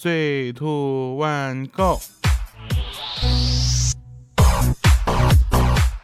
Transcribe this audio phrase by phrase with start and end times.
[0.00, 2.00] Three, two, one, go.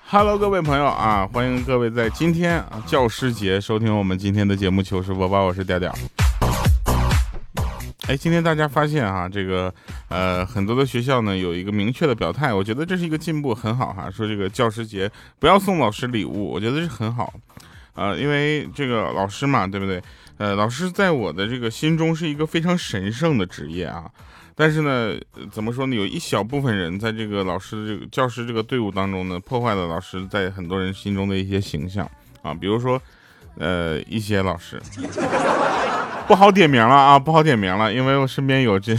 [0.09, 5.93] Hello，各位朋友啊，欢迎各位在今天啊教师节收听我们今天的节目《糗事播报》，我是调调。
[8.07, 9.73] 哎，今天大家发现哈，这个
[10.09, 14.11] 呃很多的学校呢有一个明确的表态，我觉得这是一个进步，很好哈。
[14.11, 15.11] 说这个教师节
[15.41, 17.33] 不要送老师礼物，我觉得是很好。
[17.95, 20.01] 呃，因为这个老师嘛，对不对？
[20.39, 24.11] 呃，老师在我的这个心中是一个非常神圣的职业啊。
[24.55, 25.15] 但是呢，
[25.53, 25.95] 怎么说呢？
[25.95, 32.09] 有一小部分人在这个老师这个教师这个队伍当中呢，破坏了老师在很多人心中的一些形象
[32.43, 32.53] 啊。
[32.55, 33.01] 比如说，
[33.57, 34.81] 呃，一些老师
[36.27, 38.97] 不好点名了啊，不好点名了，因为我身边有这。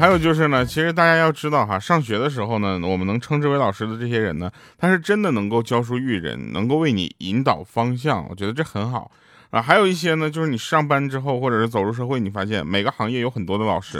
[0.00, 9.10] 还有就是呢，其实大家要知道哈，上学的时候呢，我们能称之为老师的这些人呢，他是真的能够教书育人，能够为你引导方向，我觉得这很好
[9.50, 9.60] 啊。
[9.60, 13.98] 还有一些呢，就是你上班之后或者是走入社会，你发现每个行业有很多的老师，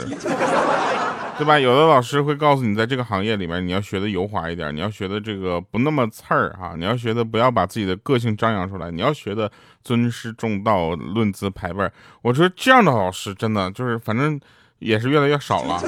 [1.37, 1.59] 对吧？
[1.59, 9.51] 有的老师会告诉你，在这个行业里面，你要学的油滑一点，你要学的这个不那么刺儿哈，你要学的不要把自己的个性张扬出来，你要学的
[9.83, 11.87] 尊师重道、论资排辈。
[12.23, 14.41] 我觉得这样的老师真的就是反正。
[14.81, 15.79] 也是越来越少了。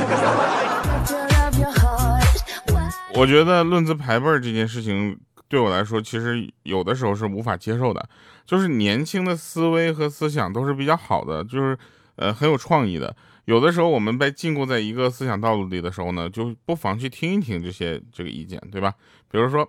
[3.16, 8.08] 我觉得论资排辈这件事情对我来说，其实有的时候是无法接受的。
[8.46, 11.78] 就是年轻的思维和思想都是比较好的，就是
[12.16, 13.16] 呃很有创意的。
[13.46, 18.94] 有的时候我们被禁锢在一个思想道路里的时候呢，就不妨去听一听这些这个意见，对吧？
[19.30, 19.68] 比如说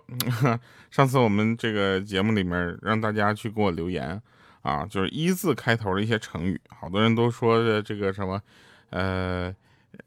[0.89, 4.21] 上次我们这个节目里面让大家去给我留言
[4.61, 8.41] 啊，就是一字开头的一些成语，好多人都说的这个什么。
[8.89, 9.53] 呃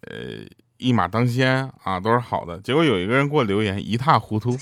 [0.02, 2.58] 呃，一马当先啊，都是好的。
[2.58, 4.56] 结果有一个人给我留言一塌糊涂，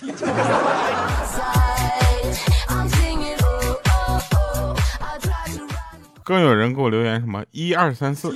[6.25, 8.35] 更有人给我留言什么一二三四。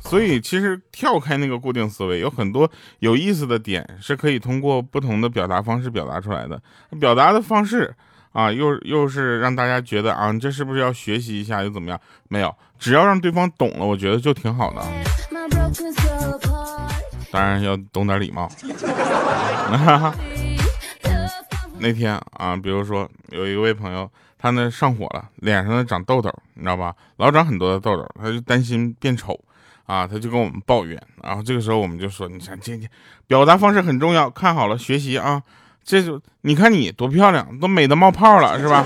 [0.00, 6.60] 所以其实跳开那个固定思维，有很多有意思的点是可以通过不同的表达方式表达出来的。
[7.00, 7.94] 表达的方式。
[8.32, 12.00] 啊，又又是让大家觉得啊，这是不是要学习一下又怎么样？
[12.28, 14.82] 没有，只要让对方懂了，我觉得就挺好的。
[17.32, 18.50] 当然要懂点礼貌。
[21.78, 26.94] 那天啊，比如说有一位朋友，他呢上火了，脸上呢长痘痘，你知道吧？
[27.16, 29.38] 老长很多的痘痘，他就担心变丑
[29.86, 31.00] 啊，他就跟我们抱怨。
[31.22, 32.86] 然后这个时候我们就说，你看，这这
[33.26, 35.42] 表达方式很重要，看好了学习啊。
[35.84, 38.84] 这就你看你多漂亮，都美的冒泡了，是吧？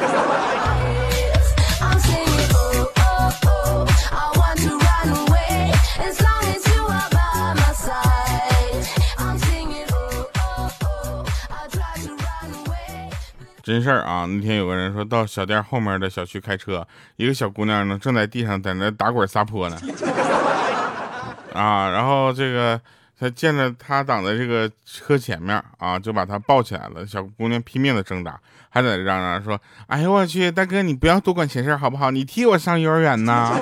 [13.62, 14.26] 真事儿啊！
[14.26, 19.78] 那天有个人说到小店后面的小区开车，一个小姑娘呢正在地上在那打滚撒泼呢，
[21.54, 22.80] 啊，然后这个。
[23.18, 27.06] 他见着他挡在这个车前面啊，就把他抱起来了。
[27.06, 28.38] 小姑娘拼命的挣扎，
[28.68, 32.10] 还在嚷嚷说：“哎呦我去，大哥你不要多管闲事好不好？
[32.10, 33.58] 你替我上幼儿园呢。”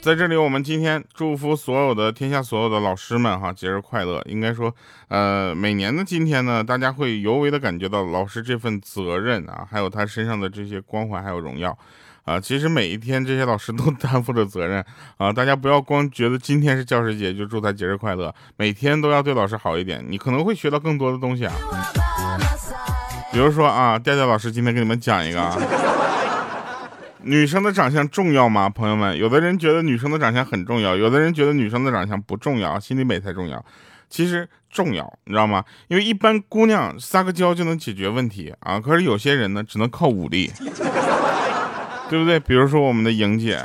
[0.00, 4.20] 在这里，我们今天祝福所有的天下所有的老师们哈，节日快乐。
[4.24, 4.74] 应该说，
[5.06, 11.78] 呃，每年的今天呢，大家会尤为的感觉到老师这份责任啊，还有他身上的这些光环还有荣耀。
[12.24, 14.84] 啊，其实每一天这些老师都 担负着责任
[15.16, 15.32] 啊！
[15.32, 21.52] 大家不要光觉得今天是教师节就祝他节日快乐，每天都要对老师好一点，你可能会学到更多的东西啊。
[23.32, 25.58] 比如说啊，调调老师今天给你们讲一个啊，
[27.22, 28.68] 女生的长相重要吗？
[28.68, 33.64] 朋友们，有的人觉得女生的长相很重要，有的人觉得女生的长相不重要，心里美才重要。
[34.08, 35.64] 其实重要，你知道吗？
[35.88, 40.52] 因为一般姑娘撒个娇就能解决问题啊，可是有些人呢，只能靠武力。
[42.12, 42.38] 对不对？
[42.40, 43.58] 比如说我们的莹姐，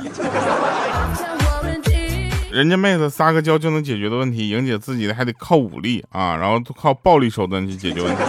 [2.50, 8.22] 人家妹子撒个娇就能解决的问题，莹姐自己还得靠武力啊，然后靠暴力手段去解决问题。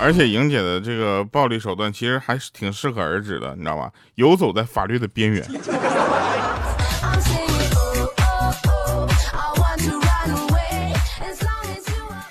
[0.00, 3.90] 而且莹姐的这个暴力手段其实还是挺适可而止的，你知道吧？
[4.14, 5.46] 游走在法律的边缘。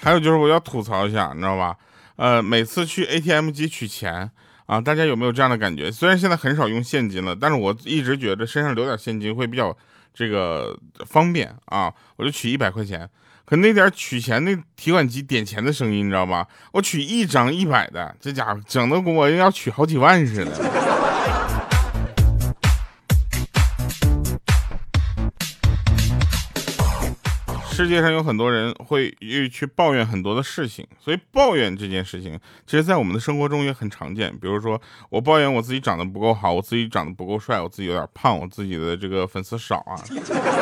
[0.02, 1.75] 还有就是我要吐槽一下，你知道吧？
[2.19, 4.30] 呃，每次去 ATM 机取钱
[4.66, 5.89] 啊，大家有没有这样的感觉？
[5.89, 9.75] 虽然现在很少用现金了，但是我一直觉得身上留点现金会比较
[10.13, 10.77] 这个
[11.07, 11.94] 方便啊。
[12.18, 13.10] 我就取一百块钱，
[13.45, 16.45] 可那点取钱那提款机点钱的声音，你知道吧？
[16.74, 20.51] 我取一张一百的，这家伙整的跟我要取好几万似的。
[27.80, 29.10] 世界上有很多人会
[29.50, 34.30] 去抱怨很多的事情，所以抱怨这件事情，其实在我们的生活中也很常见。
[34.38, 39.96] 比如说，我抱怨我自己长得不够好，我自己长得不够帅，我自己有点胖，我自己的这个粉丝少啊，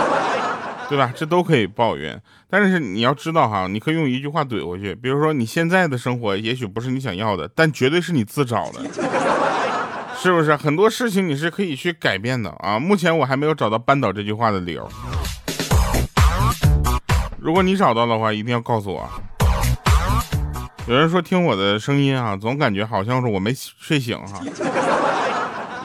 [0.88, 1.12] 对吧？
[1.16, 2.22] 这都可以抱怨。
[2.52, 8.84] 但是你要知道哈，你可以用一句话怼回去，比如说你现在的生活也许不是你想要的，但绝对是你自找的，
[10.22, 10.56] 是不是？
[10.56, 12.78] 很多事情你是可以去改变的啊。
[12.78, 14.88] 目前我还没有找到扳倒这句话的理由。
[17.48, 19.10] 如果你找到的话，一定要告诉我。
[20.86, 24.42] 有人说听我的声音啊，总感觉好像是我没睡醒哈。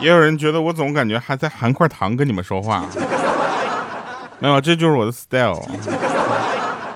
[0.00, 2.84] 也有人觉得我总感觉还在含块糖跟你们说话。
[4.40, 5.62] 没有，这就是我的 style，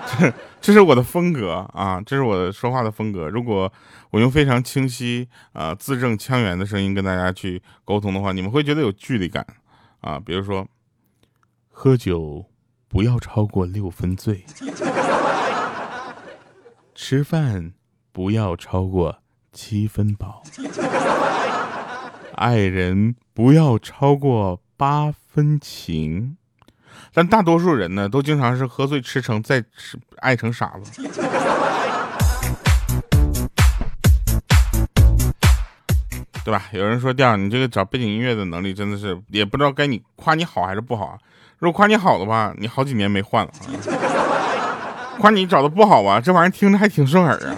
[0.05, 3.29] 这 这是我的风格啊，这是我说话的风格。
[3.29, 3.71] 如果
[4.11, 9.47] 我用非常清晰啊、字正腔圆的声音跟大家去沟通的话，你们会觉得有距离感
[10.01, 10.19] 啊。
[10.19, 10.67] 比如说，
[11.71, 12.43] 喝酒。
[12.89, 14.45] 不要超过六分醉，
[16.95, 17.73] 吃饭
[18.13, 19.19] 不要超过
[19.51, 20.41] 七分饱，
[22.35, 26.37] 爱人不要超过八分情。
[27.13, 31.01] 但大多数人呢，都经常是喝醉吃成，再吃爱成傻子，
[36.45, 36.63] 对吧？
[36.71, 41.19] 有人说调，你这个找背景音乐的能力真的是，也不知道该你夸你好还是不好啊。
[41.59, 43.51] 如果夸你好的话，你好几年没换了；
[45.19, 47.55] 夸你找的不好吧，这玩意儿听着还挺顺耳啊。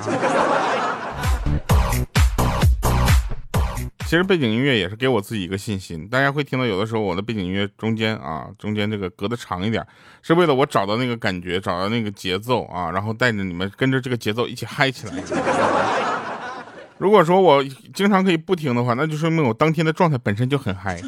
[4.06, 6.07] 其实背景音乐也是给我自己一个信心。
[6.07, 9.86] 大家会听到有的时候我的背景音乐中间啊，中间这个隔的长一点，
[10.22, 15.13] 是为了我找到那个感觉，找到那个节奏啊，然后带着你们跟着这个节奏一起嗨起来。
[16.98, 17.63] 如果说我
[17.94, 21.00] 经常可以不听的话，那就说明我当天的状态本身就很嗨。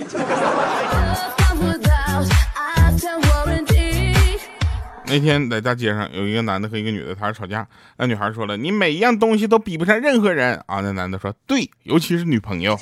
[5.11, 7.67] 那天在大街上，有一个男的和一个女的，他是吵架。
[7.97, 12.79] 那女孩说了：“你每一样东西都比不上任何人啊！”那男的说：“对，尤其是女朋友。”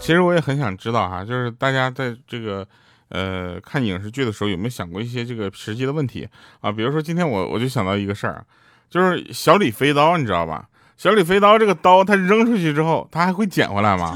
[0.00, 2.66] 其实我也很想知道哈，就是大家在这个
[3.10, 6.28] 呃看影视剧的时候，有没有想过一些这个实际的问题
[6.60, 6.72] 啊？
[6.72, 8.44] 比如说今天我我就想到一个事儿，
[8.90, 10.66] 就是小李飞刀，你知道吧？
[11.00, 14.14] 小李飞刀这个刀，它扔出去之后，它还会捡回来吗？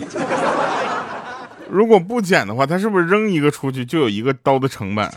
[1.70, 5.10] 如果不捡的话，它是不是扔一个出去就有一个刀的成本？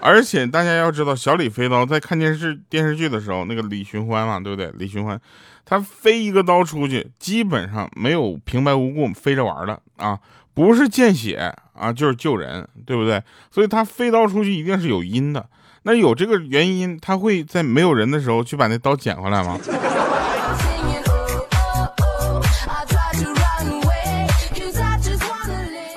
[0.00, 4.70] 而且大家要知道，小李飞刀在看电视电视剧的时候，那个李寻欢嘛，对不对？
[4.78, 5.20] 李寻欢，
[5.64, 10.16] 他飞一个刀出去，基本上没有平白无故飞着玩的啊，
[10.54, 13.20] 不是见血啊，就是救人，对不对？
[13.50, 15.48] 所以他飞刀出去一定是有因的。
[15.82, 19.58] 那有这个原因，他会在没有人的时候去把那刀捡回来吗？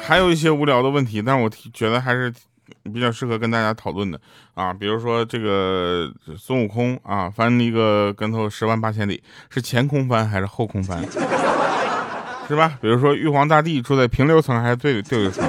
[0.08, 2.34] 还有一些无聊的问题，但是我觉得还是
[2.92, 4.20] 比较适合跟大家讨论的
[4.56, 4.74] 啊。
[4.74, 11.00] 比如说这个孙悟空啊，翻一个跟头十万八千里，是前空翻还是后空翻？
[12.48, 12.74] 是吧？
[12.82, 15.48] 比如说玉皇大帝住在平流层还是对对流层？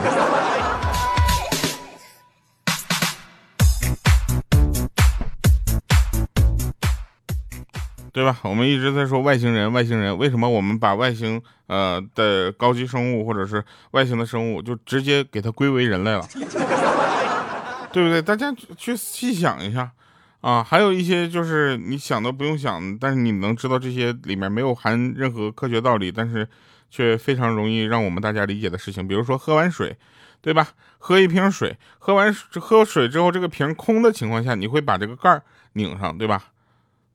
[8.12, 8.38] 对吧？
[8.42, 16.26] 我们一直在说外星人，外星人为什么我们把外星呃的高级生物或者是外星的生物就直接给它归为人类了，
[17.92, 18.20] 对不对？
[18.20, 19.92] 大家去细想一下
[20.40, 26.48] 啊，还有一些就是你想都不用想，但是你能知道这些里面没有含任何科学道理，但是
[26.90, 29.96] 却非常容易让我们大家理解的事情，比如说喝完水，
[30.40, 30.66] 对吧？
[30.98, 35.42] 喝一瓶水，喝完喝水之后这个瓶空的情况下，你会把这个盖儿
[35.74, 36.42] 拧上，对吧？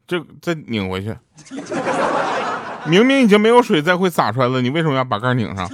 [0.07, 1.15] 这再拧回去，
[2.85, 5.69] 明明已经没有水再会洒出来了，你为什么要把盖拧上？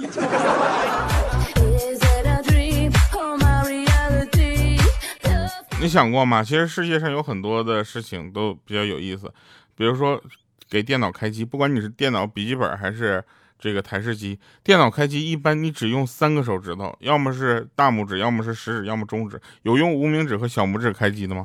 [5.80, 6.42] 你想过吗？
[6.44, 9.32] 其实世界上有很多的事情都比较有意思，
[9.74, 10.22] 比如说
[10.70, 13.22] 给电脑开机，不管你是电脑笔记本还是
[13.58, 21.44] 这个台式机，电脑开机一般你只用三个手指头，要么是大拇指，要么是食指，要么中指，有用无名指和小拇指开机的吗？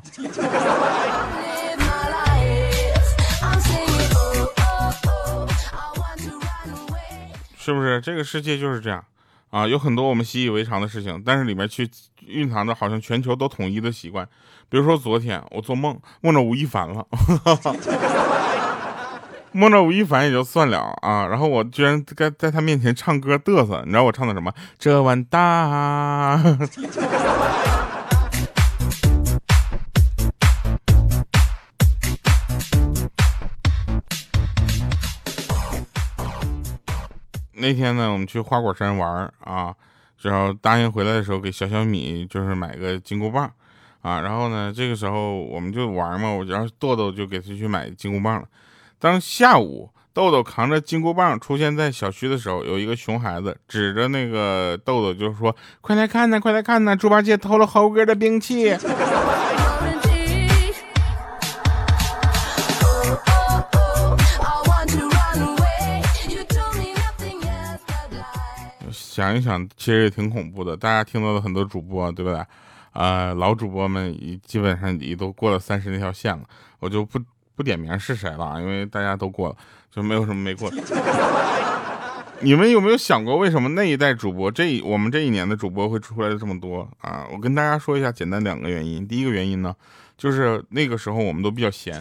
[7.67, 9.03] 是不是这个世界就是这样
[9.49, 9.67] 啊？
[9.67, 11.85] 有很多我们习以为常的事情，但是里面去
[12.25, 14.25] 蕴藏着好像全球都统一的习惯。
[14.69, 17.05] 比如说昨天我做梦，梦着吴亦凡了，
[19.51, 24.53] 梦着吴亦凡也就算了啊，然后我居然在在他面前唱歌嘚瑟，你知道我唱的什么？
[24.79, 26.41] 这碗大。
[37.57, 39.73] 那天呢，我们去花果山玩啊，
[40.21, 43.51] 然后答应回来的时候给小小米就是买个金箍棒
[44.01, 48.47] 啊，然后呢，这个时候我们就玩嘛，我然后豆豆就给他去买金箍棒了。
[48.99, 58.75] 当下午豆豆扛着金箍棒出现在小区的时候，有一个熊孩子指着那个豆豆就说：“快来看呐，快来看呐，猪八戒偷了猴哥的兵器。”
[69.17, 70.77] 想一想，其实也挺恐怖的。
[70.77, 72.39] 大家听到的很多主播，对不对？
[72.93, 76.43] 呃，老主播们已基本上也都过了三十那条线了，
[76.79, 77.19] 我就不
[77.55, 79.55] 不点名是谁了，因为大家都过了，
[79.89, 80.77] 就没有什么没过的。
[82.41, 87.25] 你们有没有想过，为什么那一代主播，这我们这一年的主播会出来的这么多啊？
[87.33, 89.07] 我跟大家说一下，简单两个原因。
[89.07, 89.75] 第一个原因呢，
[90.15, 91.99] 就是那个时候我们都比较闲。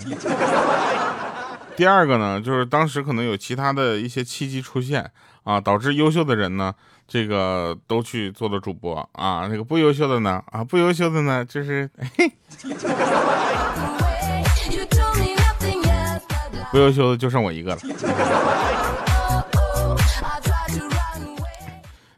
[1.77, 5.11] 第二个呢，就是当时可能有其他的一些契机出现
[5.45, 6.75] 啊，导致优秀的人呢。
[7.09, 12.29] 这个都去做了主播啊，那个不优秀的呢啊，不优秀的呢就是嘿，
[16.73, 17.81] 不优秀的就剩我一个了。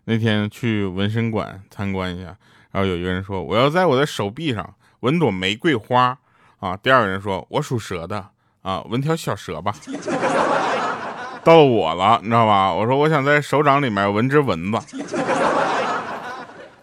[0.04, 2.34] 那天去纹身馆参观一下，
[2.70, 6.18] 然后有一个人说我要在我的手臂上纹朵玫瑰花
[6.60, 8.30] 啊，第二个人说我属蛇的
[8.62, 9.74] 啊，纹条小蛇吧。
[11.44, 12.74] 到我了，你知道吧？
[12.74, 14.76] 我说我想在手掌里面纹只蚊子，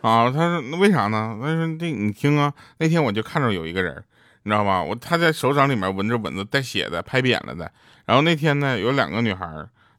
[0.01, 1.37] 啊，他说那为啥呢？
[1.39, 4.03] 他说这你听啊，那天我就看着有一个人，
[4.43, 4.81] 你知道吧？
[4.81, 7.71] 我他在手掌里面纹着蚊子，带血的，拍扁了的。
[8.05, 9.45] 然后那天呢，有两个女孩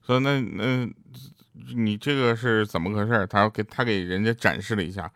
[0.05, 0.89] 说那那
[1.75, 3.25] 你这个是怎么回事？
[3.29, 5.09] 他给他给人家展示了一下，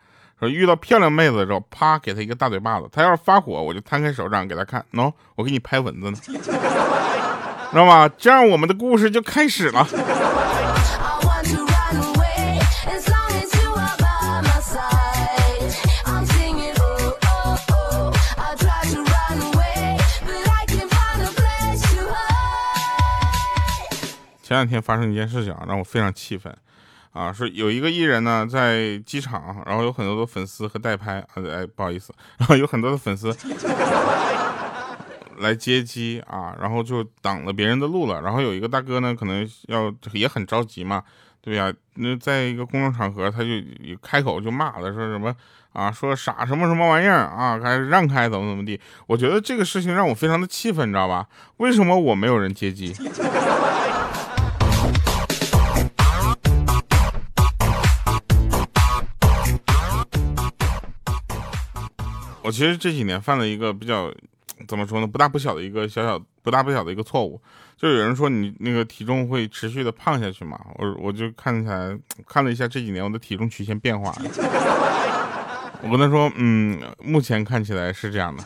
[0.49, 2.89] 遇到漂亮妹子的时候，啪给她一个大嘴巴子。
[2.91, 6.17] 她要是发火，我就摊开手掌给她看，喏，我给你拍蚊子呢。
[7.71, 8.09] 知道吗？
[8.17, 9.87] 这样我们的故事就开始了。
[24.43, 26.53] 前两天发生一件事情啊让我非常气愤
[27.11, 27.31] 啊！
[27.31, 33.35] 是有一个艺人呢在机场，然后有很多的粉丝和代拍啊，哎，不好意思，然后有很多的粉丝。
[35.39, 38.21] 来接机啊，然后就挡了别人的路了。
[38.21, 41.01] 然后有一个大哥呢，可能要也很着急嘛，
[41.41, 41.73] 对呀。
[41.95, 43.47] 那在一个公众场合，他就
[44.03, 45.35] 开口就骂了，说什么
[45.73, 48.79] 啊，说傻什么什么玩意儿啊，还让开怎么怎么地。
[49.07, 51.27] 我觉得这个事情让我非常的气愤，你知道吧？
[51.57, 52.93] 为什么我没有人接机？
[62.51, 64.11] 其实这几年犯了一个比较。
[64.67, 65.07] 怎么说呢？
[65.07, 67.41] 不大不小的一个小小不大不小的一个错误，
[67.75, 70.55] 就有人说你那个体重会持续的胖下去嘛？
[70.75, 74.15] 我我就看起来看了一下这几年我的体重曲线变化，
[75.81, 78.43] 我跟他说，嗯，目前看起来是这样的。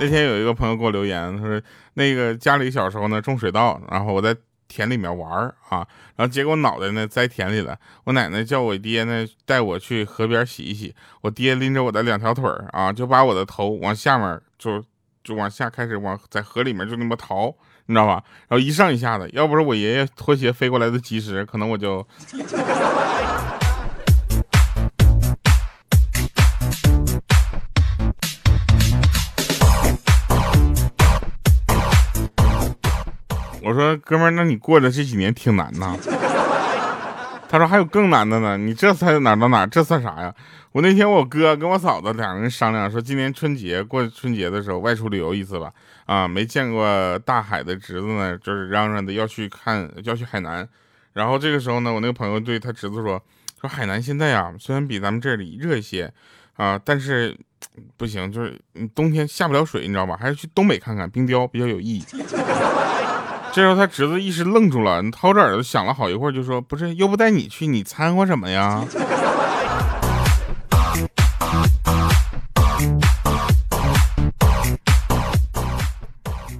[0.00, 1.62] 那天有一个朋友给我留言，他说
[1.92, 4.36] 那个家里小时候呢种水稻，然后我在。
[4.68, 7.78] 田里面玩儿啊，然后结果脑袋呢栽田里了。
[8.04, 10.94] 我奶奶叫我爹呢带我去河边洗一洗。
[11.20, 14.82] 我爹拎着我的两条腿儿啊，就把我的头往下面就
[15.22, 17.54] 就往下开始往在河里面就那么逃，
[17.86, 18.22] 你知道吧？
[18.48, 22.06] 然后一上一下的，要不是我爷爷拖鞋飞过来的及时，可能我就。
[33.64, 35.96] 我说哥们儿，那你过的这几年挺难呐。
[37.48, 40.34] 他说还有更难的呢，你这才哪到哪，这算啥呀？
[40.72, 45.72] 我那天我哥跟我嫂子两个人商量说，今年春节过春节的时候外出旅游一次吧。
[46.04, 50.68] 啊，没见过大海的侄子呢，就是嚷嚷的要去看，要去海南。
[51.12, 53.22] 然后这个时候呢，我那个朋友对他侄子说，
[53.60, 56.12] 说海南现在啊，虽然比咱们这里热一些
[56.56, 57.34] 啊，但是
[57.96, 58.60] 不行，就是
[58.94, 60.18] 冬天下不了水，你知道吧？
[60.20, 62.04] 还是去东北看看冰雕比较有意义。
[63.54, 68.84] 这时候他侄子一时愣住了，掏着耳朵想了好一会儿，就说：“不是，又不带你去，你掺和什么呀？”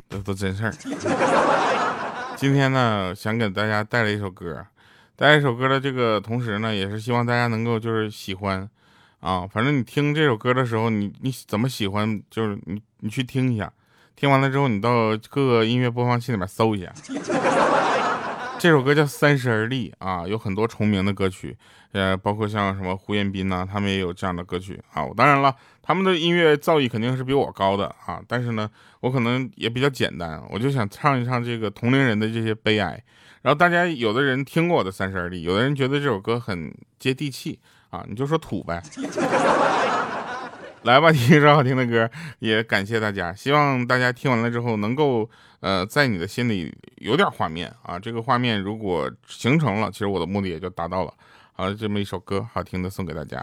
[0.08, 0.72] 这都真事儿。
[2.36, 4.64] 今天呢，想给大家带来一首歌，
[5.16, 8.70] 带来一首歌的这个同时呢，也是希望大家能够就是喜欢
[9.18, 9.44] 啊。
[9.52, 13.72] 反正你听这首歌的时候，你你怎么喜欢，就是你你去听一下。
[14.16, 16.92] 听完了之后，你到各个音乐播放器里面搜一下。
[18.58, 21.54] 这首歌叫《三十而立》啊，有很多重名的歌曲，
[21.92, 25.04] 呃，包括像什么胡彦斌呐，他们也有这样的歌曲啊。
[25.14, 33.02] 当然了，他们的音乐造诣肯定是比我高的啊，但是呢，我可能也比较简单，我就想唱一唱这个同龄人的这些悲哀。
[33.42, 37.58] 然后大家有的人听过我的《三十而立》，有的人觉得这首歌很接地气
[37.90, 38.82] 啊，你就说土呗。
[40.84, 42.10] 来吧，听一首好听的歌，
[42.40, 43.32] 也感谢大家。
[43.32, 45.28] 希望大家听完了之后，能够
[45.60, 47.98] 呃，在你的心里有点画面啊。
[47.98, 51.14] 这个画面如果形成了，其实我的目的也就达到了。
[51.54, 53.42] 好了，这么一首歌，好听的送给大家。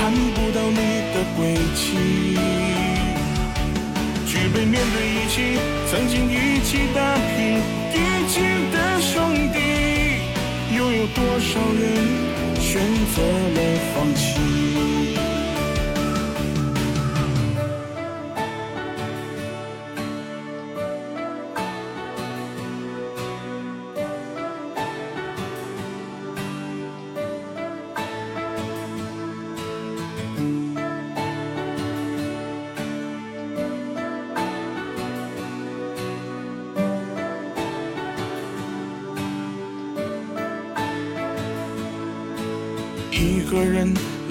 [0.00, 0.80] 看不到你
[1.12, 1.84] 的轨迹，
[4.26, 6.98] 举杯面对一起，曾经一起打
[7.36, 7.60] 拼
[7.92, 7.94] 一
[8.26, 8.40] 起
[8.72, 9.12] 的兄
[9.52, 9.60] 弟，
[10.74, 11.82] 又有多少人
[12.58, 12.80] 选
[13.14, 13.20] 择
[13.54, 13.60] 了
[13.94, 14.24] 放弃？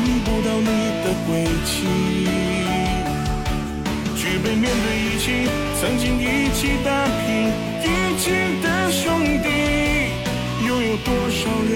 [0.00, 0.66] 看不到你
[1.04, 1.84] 的轨迹，
[4.16, 5.46] 举杯面对一起，
[5.78, 7.52] 曾经一起打拼
[7.84, 7.84] 一
[8.18, 8.30] 起
[8.62, 9.48] 的兄弟，
[10.66, 11.72] 又有多少人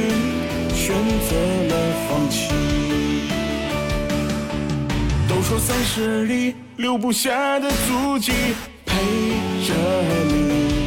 [0.75, 0.97] 选
[1.29, 1.37] 择
[1.69, 1.73] 了
[2.09, 2.49] 放弃？
[5.29, 8.33] 都说三十而立，留不下的足迹
[8.87, 8.97] 陪
[9.67, 9.75] 着
[10.29, 10.87] 你，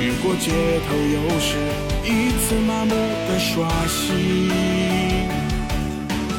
[0.00, 0.50] 越过街
[0.88, 1.58] 头，又是
[2.04, 2.94] 一次麻木
[3.28, 4.93] 的刷新。